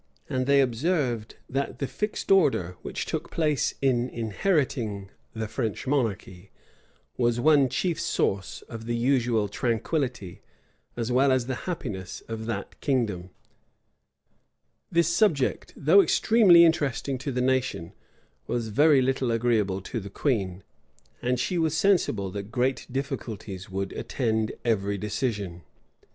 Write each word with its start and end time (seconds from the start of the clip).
And 0.27 0.47
they 0.47 0.61
observed, 0.61 1.35
that 1.47 1.77
the 1.77 1.85
fixed 1.85 2.31
order 2.31 2.75
which 2.81 3.05
took 3.05 3.29
place 3.29 3.75
in 3.83 4.09
inheriting 4.09 5.11
the 5.35 5.47
French 5.47 5.85
monarchy, 5.85 6.49
was 7.17 7.39
one 7.39 7.69
chief 7.69 8.01
source 8.01 8.63
of 8.63 8.87
the 8.87 8.95
usual 8.95 9.47
tranquillity, 9.47 10.41
as 10.97 11.11
well 11.11 11.31
as 11.31 11.43
of 11.43 11.49
the 11.49 11.55
happiness, 11.69 12.21
of 12.27 12.47
that 12.47 12.81
kingdom.[*] 12.81 13.29
* 13.29 14.91
Sir 14.91 15.03
Simon 15.03 15.03
d'Ewes's 15.05 15.19
Journ. 15.19 15.35
p. 15.35 15.45
81. 15.45 15.53
This 15.53 15.53
subject, 15.69 15.73
though 15.77 16.01
extremely 16.01 16.65
interesting 16.65 17.17
to 17.19 17.31
the 17.31 17.41
nation, 17.41 17.93
was 18.47 18.69
very 18.69 19.03
little 19.03 19.29
agreeable 19.31 19.81
to 19.81 19.99
the 19.99 20.09
queen; 20.09 20.63
and 21.21 21.39
she 21.39 21.59
was 21.59 21.77
sensible 21.77 22.31
that 22.31 22.51
great 22.51 22.87
difficulties 22.91 23.69
would 23.69 23.93
attend 23.93 24.51
every 24.65 24.97
decision. 24.97 25.61